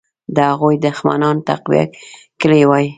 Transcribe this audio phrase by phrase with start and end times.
[0.35, 1.85] د هغوی دښمنان تقویه
[2.41, 2.85] کړي وای.